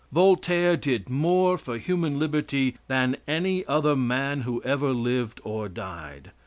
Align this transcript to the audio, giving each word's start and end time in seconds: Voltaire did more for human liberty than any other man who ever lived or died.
Voltaire 0.11 0.75
did 0.77 1.11
more 1.11 1.59
for 1.59 1.77
human 1.77 2.17
liberty 2.17 2.75
than 2.87 3.17
any 3.27 3.63
other 3.67 3.95
man 3.95 4.41
who 4.41 4.59
ever 4.63 4.89
lived 4.93 5.39
or 5.43 5.69
died. 5.69 6.31